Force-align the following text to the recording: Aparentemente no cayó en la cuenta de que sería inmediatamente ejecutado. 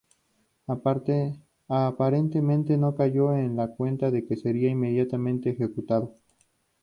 Aparentemente 1.67 2.75
no 2.75 2.95
cayó 2.95 3.35
en 3.35 3.55
la 3.55 3.67
cuenta 3.67 4.09
de 4.09 4.25
que 4.25 4.35
sería 4.35 4.67
inmediatamente 4.71 5.51
ejecutado. 5.51 6.15